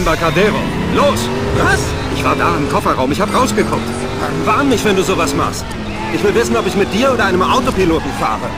[0.00, 0.56] Embarcadero.
[0.94, 1.28] Los!
[1.58, 1.80] Was?
[2.16, 3.12] Ich war da im Kofferraum.
[3.12, 3.82] Ich hab rausgeguckt.
[4.46, 5.66] Warn mich, wenn du sowas machst.
[6.14, 8.48] Ich will wissen, ob ich mit dir oder einem Autopiloten fahre.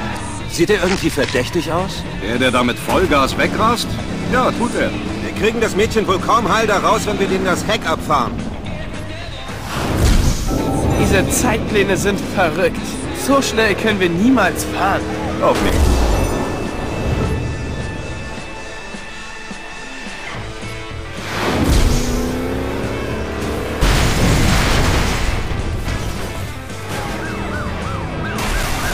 [0.52, 2.04] Sieht er irgendwie verdächtig aus?
[2.24, 3.88] Der, der da mit Vollgas wegrast?
[4.32, 4.90] Ja, tut er.
[5.24, 8.32] Wir kriegen das Mädchen wohl kaum heil da raus, wenn wir denen das Heck abfahren.
[11.00, 12.76] Diese Zeitpläne sind verrückt.
[13.26, 15.02] So schnell können wir niemals fahren.
[15.42, 15.91] Auch nicht.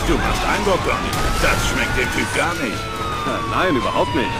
[0.08, 1.10] Du machst Eindruck, Donny.
[1.42, 2.78] Das schmeckt dem Typ gar nicht.
[3.54, 4.30] Nein, überhaupt nicht.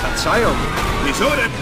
[0.00, 0.56] Verzeihung.
[1.04, 1.52] Wieso denn?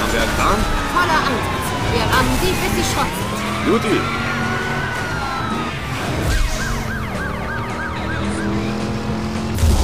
[0.00, 0.56] Haben wir einen Plan?
[0.94, 1.66] Voller Ansatz.
[1.92, 3.68] Wir rammen sie, bis sie Schrott sind.
[3.68, 4.00] Juti.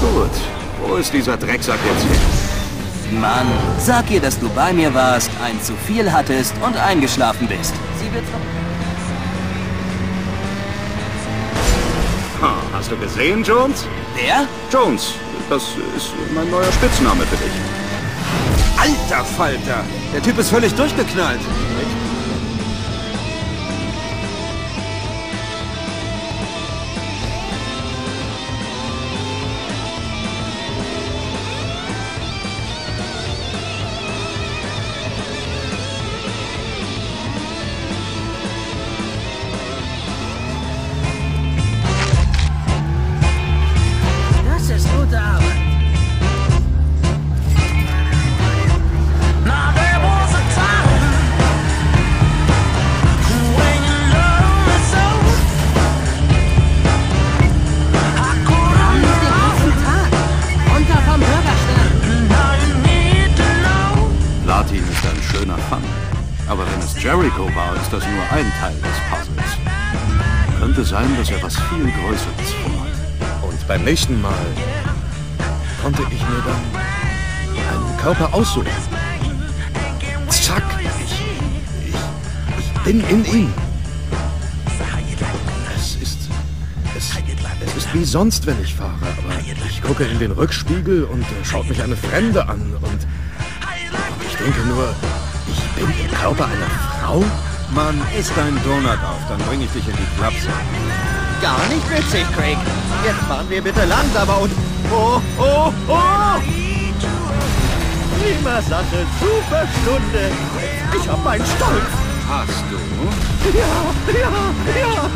[0.00, 0.36] Gut.
[0.82, 3.20] Wo ist dieser Drecksack jetzt hin?
[3.20, 3.46] Mann,
[3.78, 7.74] sag ihr, dass du bei mir warst, ein zu viel hattest und eingeschlafen bist.
[7.98, 8.24] Sie wird
[12.80, 13.86] hast du gesehen, Jones?
[14.16, 14.46] Der?
[14.72, 15.12] Jones,
[15.50, 15.62] das
[15.94, 17.52] ist mein neuer Spitzname für dich.
[18.78, 19.84] Alter Falter!
[20.14, 21.40] Der Typ ist völlig durchgeknallt.
[67.10, 69.58] Jericho war, ist das nur ein Teil des Puzzles.
[70.60, 73.42] Könnte sein, dass er was viel Größeres vorhat.
[73.42, 74.46] Und beim nächsten Mal
[75.82, 78.68] konnte ich mir dann einen Körper aussuchen.
[80.28, 80.62] Zack,
[81.04, 81.94] ich, ich,
[82.60, 83.52] ich bin in ihm.
[85.74, 86.30] Es ist,
[86.96, 87.10] es,
[87.66, 89.34] es ist wie sonst, wenn ich fahre, aber
[89.68, 93.06] ich gucke in den Rückspiegel und schaut mich eine Fremde an und
[94.28, 94.94] ich denke nur,
[95.86, 96.70] bin im Körper einer
[97.00, 97.24] Frau?
[97.70, 100.48] Mann, isst deinen Donut auf, dann bring ich dich in die Klapse.
[101.40, 102.58] Gar nicht witzig, Craig.
[103.04, 104.52] Jetzt fahren wir bitte langsamer und...
[104.90, 106.40] Oh, oh, oh!
[108.18, 110.30] Prima Sache, super Stunde.
[110.98, 111.92] Ich hab meinen Stolz.
[112.28, 112.76] Hast du?
[113.58, 113.64] Ja,
[114.20, 114.30] ja,
[114.80, 115.08] ja.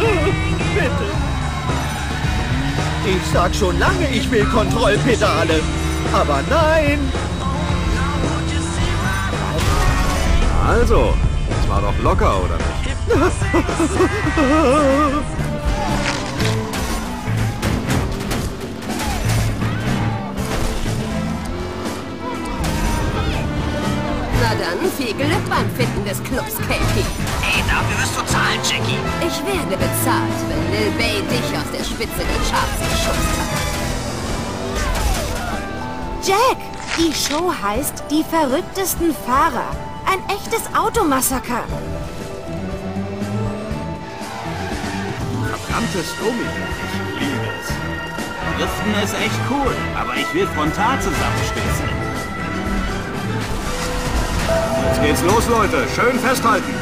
[0.75, 1.07] Bitte.
[3.07, 5.61] Ich sag schon lange, ich will Kontrollpedale.
[6.13, 7.01] Aber nein.
[10.67, 11.13] Also,
[11.51, 12.97] das war doch locker, oder nicht?
[24.41, 27.05] Na dann, viel Glück beim Finden des Clubs, Katie.
[27.43, 29.01] Ey, dafür wirst du zahlen, Jackie.
[29.21, 33.53] Ich werde bezahlt, wenn Lil Bay dich aus der Spitze der Charts geschubst hat.
[36.27, 36.59] Jack,
[36.97, 39.94] die Show heißt Die verrücktesten Fahrer.
[40.15, 41.65] Ein echtes Automassaker.
[45.43, 46.47] Verdammtes Gummi.
[47.15, 47.67] Ich liebe es.
[48.57, 51.89] Driften ist echt cool, aber ich will frontal zusammenstürzen.
[54.87, 55.85] Jetzt geht's los, Leute.
[55.97, 56.75] Schön festhalten.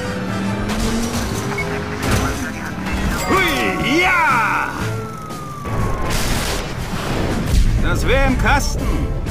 [3.31, 4.69] Hui, ja!
[7.83, 9.22] Das wäre im Kasten.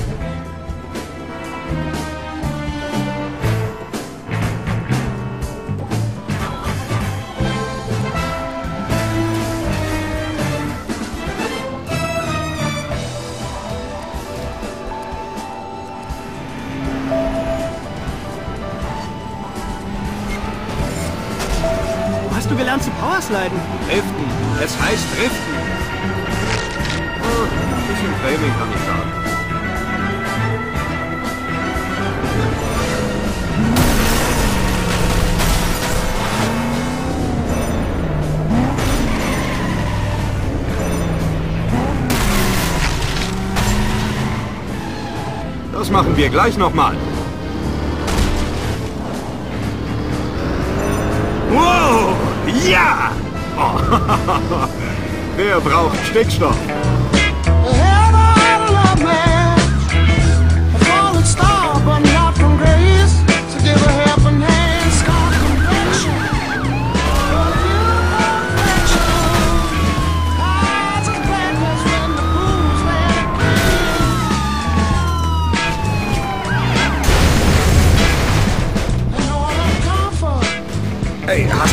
[22.41, 23.59] Hast du gelernt zu Powersliden?
[23.87, 24.25] Driften.
[24.63, 25.53] Es heißt Driften.
[27.87, 29.11] bisschen Training kann ich sagen.
[45.73, 46.95] Das machen wir gleich nochmal.
[52.69, 53.11] Ja!
[53.57, 53.79] Oh.
[55.37, 56.55] Wer braucht Stickstoff?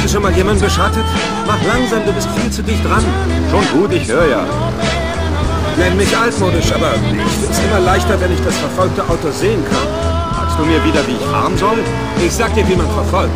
[0.09, 1.05] Du schon mal jemanden beschattet?
[1.47, 3.05] Mach langsam, du bist viel zu dicht dran.
[3.51, 4.45] Schon gut, ich höre ja.
[5.77, 9.87] Nenn mich altmodisch, aber ich find's immer leichter, wenn ich das verfolgte Auto sehen kann.
[10.35, 11.79] Sagst du mir wieder, wie ich fahren soll?
[12.25, 13.33] Ich sag dir, wie man verfolgt.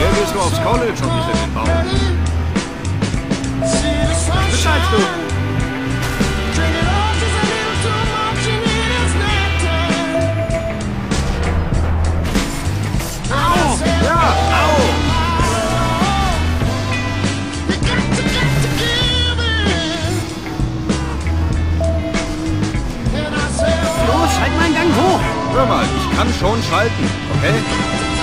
[0.00, 1.64] Bisher gehst du aufs College und nicht in den Bau.
[4.50, 4.96] Bescheid du.
[24.06, 24.52] Los, halt.
[25.52, 28.19] Hör mal, ich kann schon schalten, okay?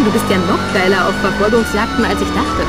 [0.00, 2.66] Mann, du bist ja noch geiler auf Verfolgungsjagden, als ich dachte.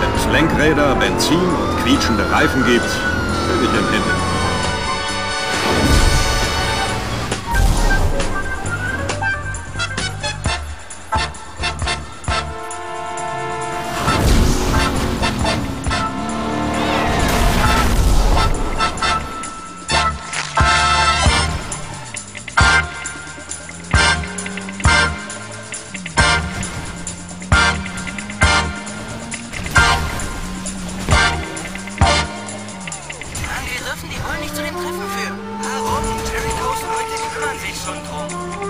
[0.00, 4.29] Wenn es Lenkräder, Benzin und quietschende Reifen gibt, will ich im Himmel.
[34.00, 35.38] Waffen, die wollen nicht zu dem Treffen führen.
[35.62, 36.04] Warum?
[36.24, 38.69] Terry Dawson Leute kümmern sich schon drum.